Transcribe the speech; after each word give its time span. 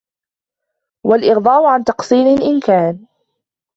وَالْإِغْضَاءُ 1.05 1.65
عَنْ 1.65 1.83
تَقْصِيرٍ 1.83 2.41
إنْ 2.41 2.59
كَانَ 2.59 3.05